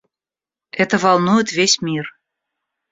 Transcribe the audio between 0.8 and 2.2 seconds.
волнует весь мир.